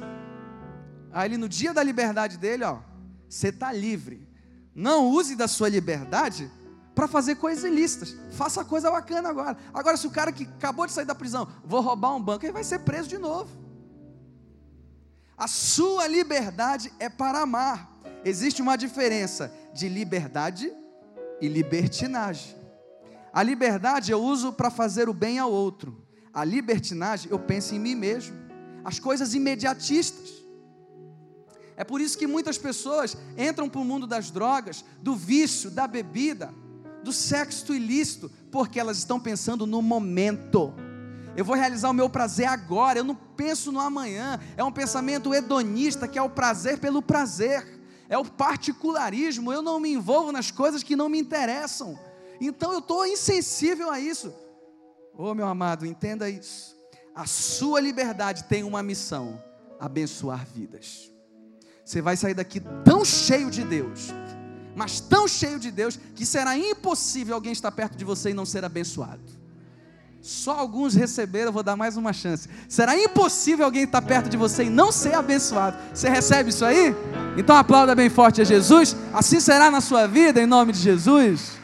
[1.11, 2.79] Aí no dia da liberdade dele, ó,
[3.27, 4.27] você está livre.
[4.75, 6.51] Não use da sua liberdade
[6.93, 8.15] para fazer coisas ilícitas.
[8.31, 9.57] Faça coisa bacana agora.
[9.73, 12.53] Agora, se o cara que acabou de sair da prisão, vou roubar um banco, ele
[12.53, 13.49] vai ser preso de novo.
[15.37, 17.89] A sua liberdade é para amar.
[18.25, 20.69] Existe uma diferença de liberdade
[21.39, 22.58] e libertinagem.
[23.33, 26.03] A liberdade eu uso para fazer o bem ao outro.
[26.33, 28.35] A libertinagem eu penso em mim mesmo.
[28.83, 30.29] As coisas imediatistas.
[31.75, 35.87] É por isso que muitas pessoas entram para o mundo das drogas, do vício, da
[35.87, 36.53] bebida,
[37.03, 40.73] do sexo ilícito, porque elas estão pensando no momento
[41.39, 44.37] eu vou realizar o meu prazer agora, eu não penso no amanhã.
[44.57, 47.65] É um pensamento hedonista que é o prazer pelo prazer,
[48.09, 49.53] é o particularismo.
[49.53, 51.97] Eu não me envolvo nas coisas que não me interessam,
[52.47, 54.33] então eu estou insensível a isso.
[55.17, 56.77] Oh, meu amado, entenda isso.
[57.13, 59.41] A sua liberdade tem uma missão:
[59.79, 61.11] abençoar vidas.
[61.83, 64.09] Você vai sair daqui tão cheio de Deus,
[64.75, 68.45] mas tão cheio de Deus, que será impossível alguém estar perto de você e não
[68.45, 69.39] ser abençoado.
[70.21, 72.49] Só alguns receberam, vou dar mais uma chance.
[72.67, 75.77] Será impossível alguém estar perto de você e não ser abençoado.
[75.93, 76.93] Você recebe isso aí?
[77.37, 78.95] Então aplauda bem forte a Jesus.
[79.13, 81.58] Assim será na sua vida, em nome de Jesus.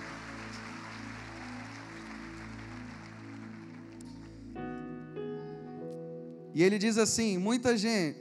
[6.56, 8.18] E ele diz assim: muita gente,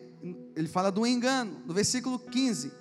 [0.56, 2.72] ele fala do engano, no versículo 15.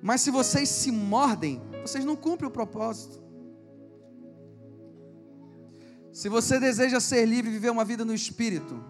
[0.00, 3.20] Mas se vocês se mordem, vocês não cumprem o propósito.
[6.12, 8.82] Se você deseja ser livre e viver uma vida no espírito,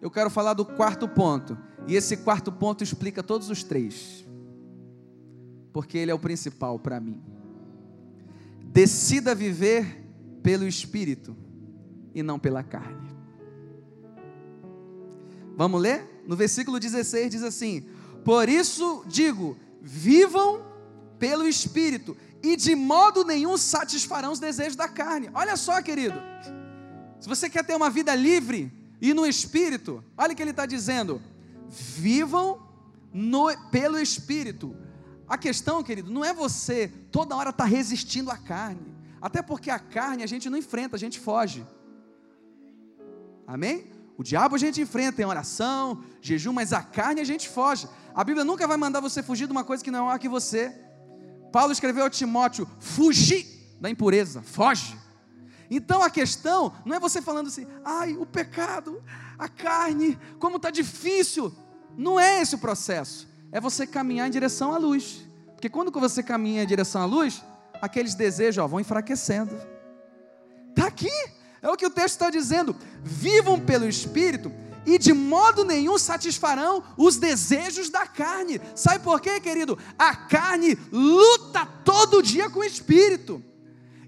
[0.00, 1.58] eu quero falar do quarto ponto.
[1.86, 4.24] E esse quarto ponto explica todos os três.
[5.72, 7.20] Porque ele é o principal para mim.
[8.66, 10.06] Decida viver
[10.42, 11.36] pelo espírito
[12.14, 13.09] e não pela carne.
[15.60, 16.22] Vamos ler?
[16.26, 17.86] No versículo 16 diz assim:
[18.24, 20.64] Por isso digo, vivam
[21.18, 25.28] pelo espírito e de modo nenhum satisfarão os desejos da carne.
[25.34, 26.18] Olha só, querido.
[27.20, 30.64] Se você quer ter uma vida livre e no espírito, olha o que ele está
[30.64, 31.20] dizendo:
[31.68, 32.66] vivam
[33.12, 34.74] no, pelo espírito.
[35.28, 39.68] A questão, querido, não é você toda hora estar tá resistindo à carne, até porque
[39.68, 41.66] a carne a gente não enfrenta, a gente foge.
[43.46, 43.99] Amém?
[44.20, 47.88] O diabo a gente enfrenta em oração, jejum, mas a carne a gente foge.
[48.14, 50.78] A Bíblia nunca vai mandar você fugir de uma coisa que não é que você.
[51.50, 53.46] Paulo escreveu a Timóteo: fugir
[53.80, 54.94] da impureza, foge.
[55.70, 59.02] Então a questão não é você falando assim, ai, o pecado,
[59.38, 61.50] a carne, como está difícil.
[61.96, 63.26] Não é esse o processo.
[63.50, 65.24] É você caminhar em direção à luz.
[65.54, 67.42] Porque quando você caminha em direção à luz,
[67.80, 69.58] aqueles desejos ó, vão enfraquecendo.
[70.68, 71.39] Está aqui.
[71.62, 72.76] É o que o texto está dizendo.
[73.02, 74.52] Vivam pelo Espírito
[74.86, 78.60] e de modo nenhum satisfarão os desejos da carne.
[78.74, 79.78] Sabe por quê, querido?
[79.98, 83.42] A carne luta todo dia com o espírito.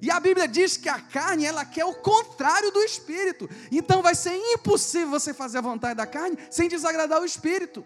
[0.00, 3.48] E a Bíblia diz que a carne, ela quer o contrário do espírito.
[3.70, 7.84] Então vai ser impossível você fazer a vontade da carne sem desagradar o espírito.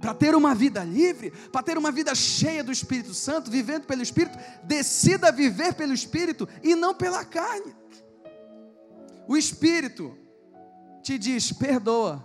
[0.00, 4.02] Para ter uma vida livre, para ter uma vida cheia do Espírito Santo, vivendo pelo
[4.02, 7.74] Espírito, decida viver pelo Espírito e não pela carne.
[9.26, 10.16] O Espírito
[11.02, 12.24] te diz: perdoa.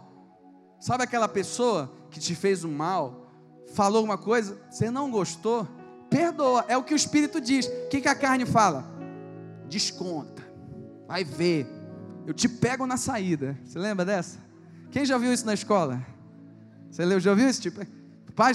[0.79, 3.31] Sabe aquela pessoa que te fez um mal,
[3.73, 5.67] falou uma coisa, você não gostou?
[6.09, 6.65] Perdoa.
[6.67, 7.67] É o que o Espírito diz.
[7.67, 8.83] O que, que a carne fala?
[9.69, 10.43] Desconta.
[11.07, 11.67] Vai ver.
[12.25, 13.57] Eu te pego na saída.
[13.63, 14.39] Você lembra dessa?
[14.91, 16.05] Quem já viu isso na escola?
[16.91, 17.61] Você leu, já ouviu isso?
[17.61, 17.81] Tipo,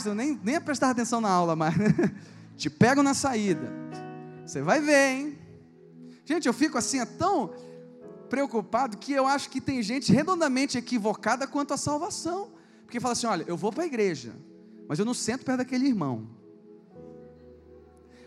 [0.04, 1.74] eu nem, nem prestar atenção na aula, mas
[2.56, 3.72] te pego na saída.
[4.44, 5.38] Você vai ver, hein?
[6.24, 7.54] Gente, eu fico assim, é tão
[8.28, 12.52] preocupado que eu acho que tem gente redondamente equivocada quanto à salvação.
[12.84, 14.32] Porque fala assim: olha, eu vou para a igreja,
[14.86, 16.28] mas eu não sento perto daquele irmão.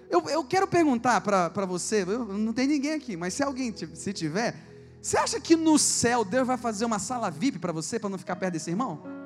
[0.10, 4.12] Eu, eu quero perguntar para você, eu, não tem ninguém aqui, mas se alguém se
[4.12, 4.56] tiver,
[5.00, 8.17] você acha que no céu Deus vai fazer uma sala VIP para você, para não
[8.17, 9.18] ficar perto desse irmão?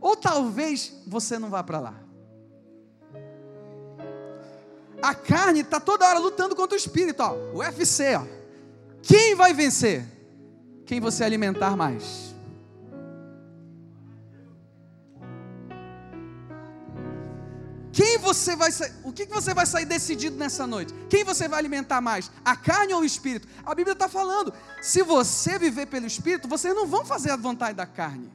[0.00, 1.94] Ou talvez você não vá para lá.
[5.02, 8.24] A carne está toda hora lutando contra o espírito, ó, o UFC, ó.
[9.02, 10.04] Quem vai vencer?
[10.84, 12.34] Quem você alimentar mais.
[17.92, 18.68] Quem você vai
[19.04, 20.92] o que você vai sair decidido nessa noite?
[21.08, 22.30] Quem você vai alimentar mais?
[22.44, 23.48] A carne ou o espírito?
[23.64, 27.74] A Bíblia está falando: se você viver pelo espírito, vocês não vão fazer a vontade
[27.74, 28.30] da carne.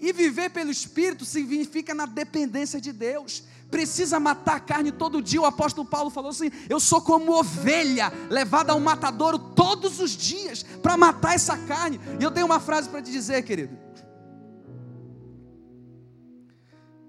[0.00, 5.40] E viver pelo espírito significa na dependência de Deus precisa matar a carne todo dia.
[5.40, 10.62] O apóstolo Paulo falou assim: Eu sou como ovelha levada ao matadouro todos os dias
[10.82, 12.00] para matar essa carne.
[12.18, 13.78] E eu tenho uma frase para te dizer, querido.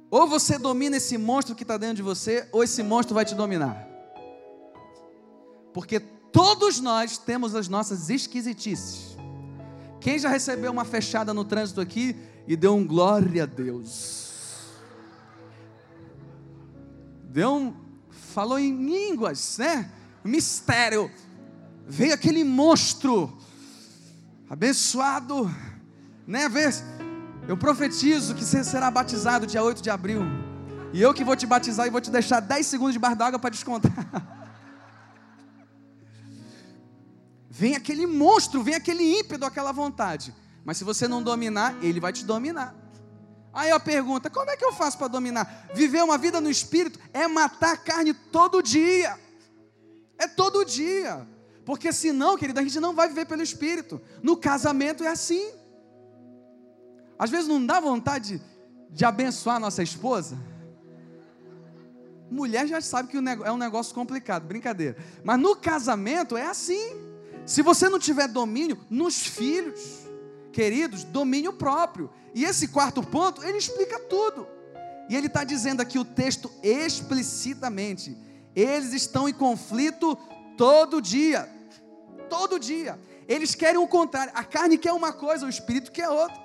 [0.10, 3.34] Ou você domina esse monstro que está dentro de você, ou esse monstro vai te
[3.34, 3.88] dominar.
[5.74, 9.18] Porque todos nós temos as nossas esquisitices.
[10.02, 12.16] Quem já recebeu uma fechada no trânsito aqui
[12.48, 14.22] e deu um glória a Deus?
[17.32, 17.74] deu um,
[18.10, 19.90] falou em línguas, né?
[20.24, 21.10] Mistério.
[21.88, 23.38] Veio aquele monstro
[24.50, 25.50] abençoado,
[26.28, 26.48] né?
[27.48, 30.24] Eu profetizo que você será batizado dia 8 de abril.
[30.94, 33.40] E eu que vou te batizar e vou te deixar 10 segundos de bar d'água
[33.40, 33.92] para descontar.
[37.50, 40.36] vem aquele monstro, vem aquele ímpeto, aquela vontade.
[40.64, 42.76] Mas se você não dominar, ele vai te dominar.
[43.54, 45.70] Aí a pergunta: como é que eu faço para dominar?
[45.74, 49.18] Viver uma vida no espírito é matar a carne todo dia.
[50.18, 51.28] É todo dia.
[51.66, 54.02] Porque senão, querido, a gente não vai viver pelo espírito.
[54.22, 55.52] No casamento é assim.
[57.18, 58.42] Às vezes não dá vontade
[58.90, 60.38] de, abençoar a nossa esposa.
[62.30, 64.98] Mulher já sabe que é um negócio complicado, brincadeira.
[65.24, 66.96] Mas no casamento é assim.
[67.46, 70.08] Se você não tiver domínio nos filhos,
[70.52, 72.10] queridos, domínio próprio.
[72.34, 74.48] E esse quarto ponto, ele explica tudo.
[75.10, 78.16] E ele está dizendo aqui o texto explicitamente:
[78.56, 80.16] eles estão em conflito
[80.58, 81.50] todo dia.
[82.30, 83.00] Todo dia.
[83.28, 84.32] Eles querem o contrário.
[84.36, 86.40] A carne quer uma coisa, o espírito quer outra.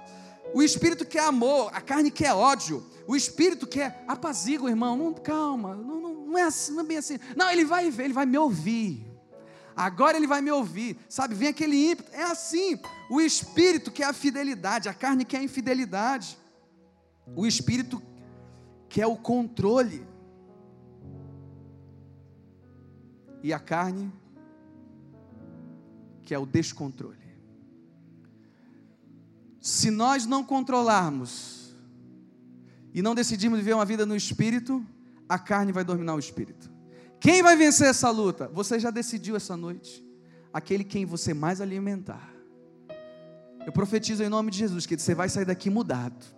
[0.55, 2.85] O espírito quer amor, a carne quer ódio.
[3.07, 4.97] O espírito quer apazigua, irmão.
[4.97, 7.19] Não, calma, não, não, não, é assim, não é bem assim.
[7.37, 9.16] Não, ele vai ver, ele vai me ouvir
[9.77, 11.35] agora ele vai me ouvir, sabe?
[11.35, 12.81] Vem aquele ímpeto, é assim.
[13.11, 16.39] O espírito quer a fidelidade, a carne quer a infidelidade,
[17.37, 18.03] o espírito
[18.89, 20.07] quer o controle,
[23.43, 24.13] e a carne
[26.23, 27.27] quer o descontrole.
[29.61, 31.77] Se nós não controlarmos
[32.95, 34.85] e não decidirmos viver uma vida no espírito,
[35.29, 36.76] a carne vai dominar o espírito.
[37.21, 38.51] Quem vai vencer essa luta?
[38.53, 40.05] Você já decidiu essa noite.
[40.53, 42.33] Aquele quem você mais alimentar.
[43.67, 46.37] Eu profetizo em nome de Jesus que você vai sair daqui mudado.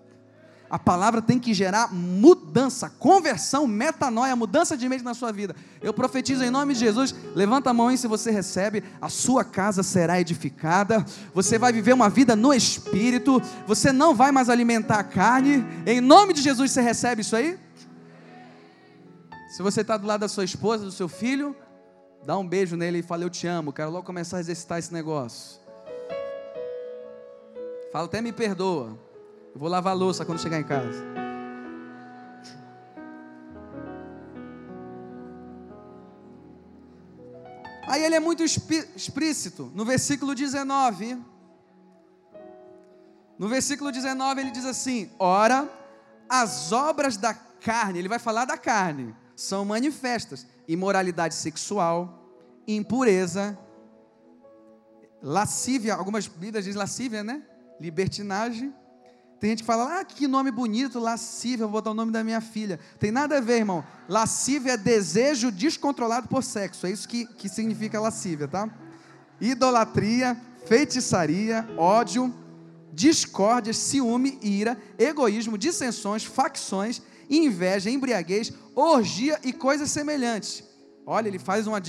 [0.71, 5.57] A palavra tem que gerar mudança, conversão, metanoia, mudança de mente na sua vida.
[5.81, 7.15] Eu profetizo em nome de Jesus.
[7.35, 8.85] Levanta a mão aí se você recebe.
[9.01, 11.05] A sua casa será edificada.
[11.33, 13.41] Você vai viver uma vida no espírito.
[13.67, 15.65] Você não vai mais alimentar a carne.
[15.87, 17.59] Em nome de Jesus, você recebe isso aí?
[19.49, 21.57] Se você está do lado da sua esposa, do seu filho,
[22.23, 23.73] dá um beijo nele e fala: Eu te amo.
[23.73, 25.59] Quero logo começar a exercitar esse negócio.
[27.91, 28.99] Fala até me perdoa.
[29.55, 31.03] Eu vou lavar a louça quando chegar em casa.
[37.89, 41.17] Aí ele é muito explícito, no versículo 19.
[43.39, 45.67] No versículo 19 ele diz assim: Ora,
[46.29, 52.29] as obras da carne, ele vai falar da carne, são manifestas: imoralidade sexual,
[52.67, 53.57] impureza,
[55.23, 57.43] lascívia, algumas Bíblias dizem lascívia, né?
[57.81, 58.75] Libertinagem.
[59.39, 62.41] Tem gente que fala, ah, que nome bonito, lascívia, vou botar o nome da minha
[62.41, 62.81] filha.
[62.99, 63.85] Tem nada a ver, irmão.
[64.09, 68.69] Lascívia é desejo descontrolado por sexo, é isso que, que significa lascívia, tá?
[69.41, 70.37] Idolatria,
[70.67, 72.35] feitiçaria, ódio,
[72.93, 80.65] discórdia, ciúme, ira, egoísmo, dissensões, facções, inveja, embriaguez, orgia e coisas semelhantes.
[81.05, 81.81] Olha, ele faz uma,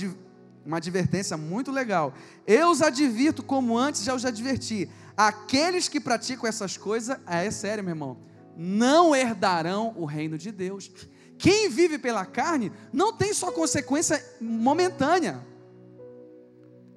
[0.64, 2.14] uma advertência muito legal.
[2.46, 4.88] Eu os advirto como antes já os adverti.
[5.16, 8.18] Aqueles que praticam essas coisas, é, é sério, meu irmão,
[8.56, 10.90] não herdarão o reino de Deus.
[11.38, 15.46] Quem vive pela carne não tem só consequência momentânea.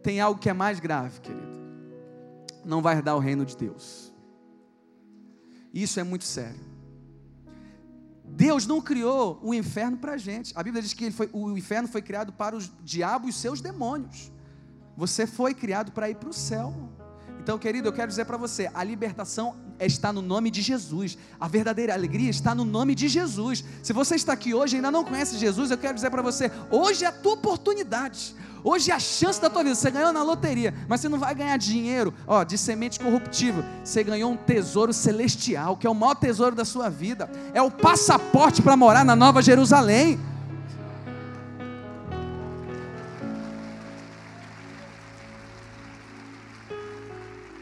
[0.01, 1.53] Tem algo que é mais grave, querido.
[2.65, 4.13] Não vai herdar o reino de Deus.
[5.73, 6.72] Isso é muito sério.
[8.35, 10.53] Deus não criou o inferno para a gente.
[10.55, 14.31] A Bíblia diz que foi, o inferno foi criado para os diabos e seus demônios.
[14.97, 16.73] Você foi criado para ir para o céu.
[17.39, 21.47] Então, querido, eu quero dizer para você: a libertação está no nome de Jesus, a
[21.47, 23.63] verdadeira alegria está no nome de Jesus.
[23.83, 26.51] Se você está aqui hoje e ainda não conhece Jesus, eu quero dizer para você:
[26.71, 29.75] hoje é a tua oportunidade, hoje é a chance da tua vida.
[29.75, 34.03] Você ganhou na loteria, mas você não vai ganhar dinheiro ó, de semente corruptível, você
[34.03, 38.61] ganhou um tesouro celestial, que é o maior tesouro da sua vida, é o passaporte
[38.61, 40.19] para morar na Nova Jerusalém.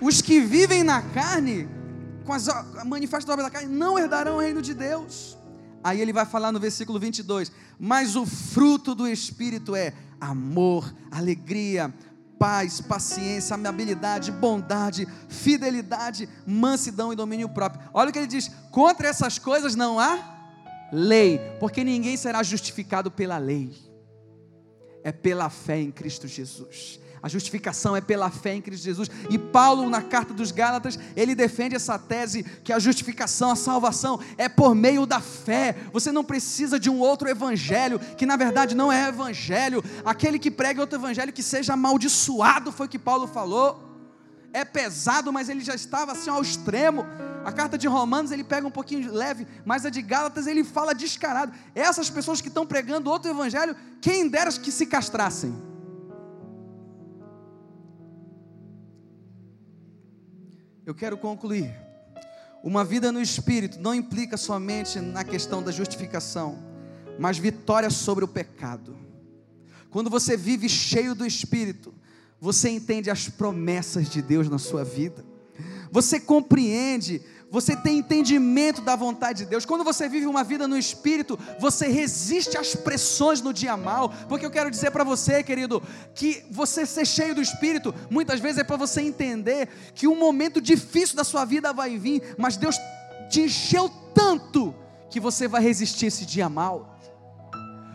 [0.02, 1.70] Os que vivem na carne,
[2.26, 2.48] com as
[2.84, 5.38] manifestações da carne, não herdarão o reino de Deus.
[5.84, 11.94] Aí ele vai falar no versículo 22: Mas o fruto do Espírito é amor, alegria,
[12.38, 17.90] paz, paciência, amabilidade, bondade, fidelidade, mansidão e domínio próprio.
[17.94, 20.40] Olha o que ele diz: contra essas coisas não há
[20.94, 23.76] lei, porque ninguém será justificado pela lei,
[25.04, 27.01] é pela fé em Cristo Jesus.
[27.24, 29.10] A justificação é pela fé em Cristo Jesus.
[29.30, 34.20] E Paulo, na carta dos Gálatas, ele defende essa tese que a justificação, a salvação
[34.38, 35.76] é por meio da fé.
[35.94, 39.84] Você não precisa de um outro evangelho, que na verdade não é evangelho.
[40.04, 43.88] Aquele que prega outro evangelho que seja amaldiçoado, foi o que Paulo falou.
[44.52, 47.06] É pesado, mas ele já estava assim ao extremo.
[47.46, 50.94] A carta de Romanos ele pega um pouquinho leve, mas a de Gálatas ele fala
[50.94, 51.54] descarado.
[51.76, 55.71] Essas pessoas que estão pregando outro evangelho, quem dera que se castrassem.
[60.86, 61.74] Eu quero concluir.
[62.64, 66.60] Uma vida no espírito não implica somente na questão da justificação,
[67.20, 68.96] mas vitória sobre o pecado.
[69.90, 71.94] Quando você vive cheio do espírito,
[72.40, 75.26] você entende as promessas de Deus na sua vida.
[75.92, 77.22] Você compreende
[77.52, 79.66] você tem entendimento da vontade de Deus.
[79.66, 84.14] Quando você vive uma vida no Espírito, você resiste às pressões no dia mal.
[84.30, 85.84] Porque eu quero dizer para você, querido,
[86.16, 90.62] que você ser cheio do Espírito, muitas vezes é para você entender que um momento
[90.62, 92.78] difícil da sua vida vai vir, mas Deus
[93.30, 94.74] te encheu tanto
[95.10, 96.98] que você vai resistir esse dia mal.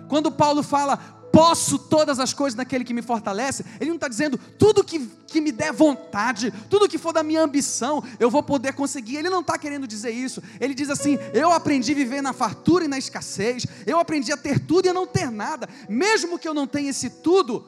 [0.06, 0.98] Quando Paulo fala,
[1.36, 5.38] posso todas as coisas naquele que me fortalece, ele não está dizendo tudo que, que
[5.38, 9.16] me der vontade, tudo que for da minha ambição, eu vou poder conseguir.
[9.16, 10.42] Ele não está querendo dizer isso.
[10.58, 14.36] Ele diz assim: eu aprendi a viver na fartura e na escassez, eu aprendi a
[14.38, 17.66] ter tudo e a não ter nada, mesmo que eu não tenha esse tudo.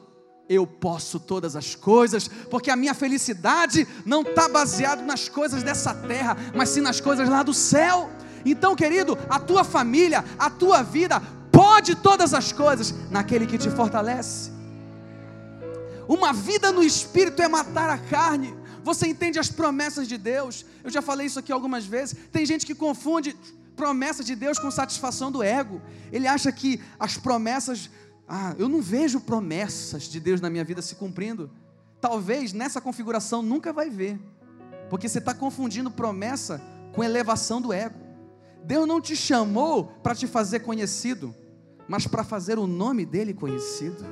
[0.49, 5.93] Eu posso todas as coisas, porque a minha felicidade não está baseada nas coisas dessa
[5.93, 8.09] terra, mas sim nas coisas lá do céu.
[8.43, 11.21] Então, querido, a tua família, a tua vida
[11.79, 14.51] pode todas as coisas naquele que te fortalece.
[16.09, 18.53] Uma vida no espírito é matar a carne.
[18.83, 20.65] Você entende as promessas de Deus?
[20.83, 22.17] Eu já falei isso aqui algumas vezes.
[22.33, 23.33] Tem gente que confunde
[23.77, 25.81] promessa de Deus com satisfação do ego.
[26.11, 27.89] Ele acha que as promessas,
[28.27, 31.49] ah, eu não vejo promessas de Deus na minha vida se cumprindo.
[32.01, 34.19] Talvez nessa configuração nunca vai ver,
[34.89, 36.61] porque você está confundindo promessa
[36.91, 37.99] com elevação do ego.
[38.65, 41.33] Deus não te chamou para te fazer conhecido,
[41.89, 44.05] mas para fazer o nome dele conhecido.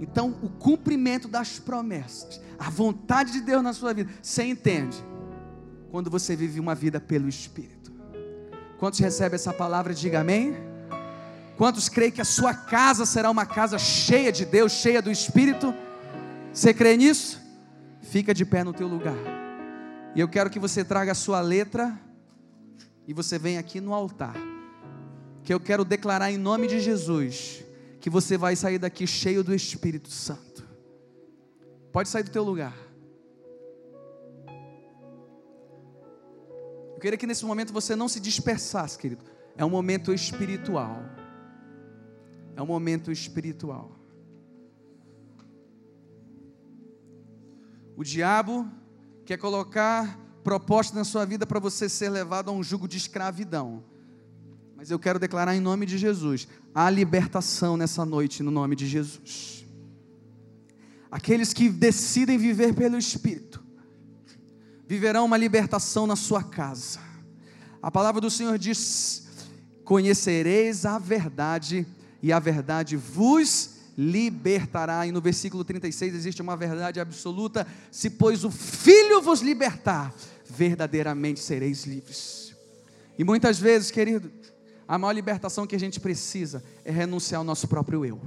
[0.00, 4.96] Então, o cumprimento das promessas, a vontade de Deus na sua vida, você entende
[5.92, 7.92] quando você vive uma vida pelo Espírito.
[8.78, 10.56] Quantos recebem essa palavra, diga amém.
[11.56, 15.72] Quantos creem que a sua casa será uma casa cheia de Deus, cheia do Espírito?
[16.52, 17.40] Você crê nisso?
[18.02, 19.16] Fica de pé no teu lugar.
[20.16, 21.96] E eu quero que você traga a sua letra
[23.08, 24.36] e você vem aqui no altar.
[25.42, 27.64] que eu quero declarar em nome de Jesus
[28.02, 30.62] que você vai sair daqui cheio do Espírito Santo.
[31.90, 32.76] Pode sair do teu lugar.
[36.92, 39.24] Eu queria que nesse momento você não se dispersasse, querido.
[39.56, 41.02] É um momento espiritual.
[42.54, 43.90] É um momento espiritual.
[47.96, 48.70] O diabo
[49.24, 53.84] quer colocar proposta na sua vida para você ser levado a um jugo de escravidão.
[54.74, 58.86] Mas eu quero declarar em nome de Jesus a libertação nessa noite, no nome de
[58.86, 59.66] Jesus.
[61.10, 63.62] Aqueles que decidem viver pelo Espírito,
[64.86, 66.98] viverão uma libertação na sua casa.
[67.82, 69.28] A palavra do Senhor diz:
[69.84, 71.86] Conhecereis a verdade,
[72.22, 75.06] e a verdade vos libertará.
[75.06, 80.14] E no versículo 36 existe uma verdade absoluta: se pois o Filho vos libertar,
[80.48, 82.54] verdadeiramente sereis livres.
[83.18, 84.30] E muitas vezes, querido,
[84.86, 88.20] a maior libertação que a gente precisa é renunciar ao nosso próprio eu.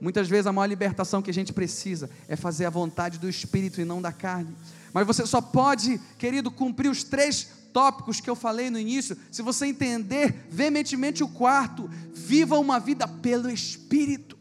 [0.00, 3.80] Muitas vezes a maior libertação que a gente precisa é fazer a vontade do Espírito
[3.80, 4.54] e não da carne.
[4.92, 9.42] Mas você só pode, querido, cumprir os três tópicos que eu falei no início, se
[9.42, 14.33] você entender veementemente o quarto, viva uma vida pelo Espírito.